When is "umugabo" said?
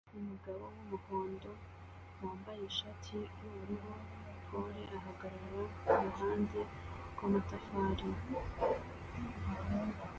0.19-0.63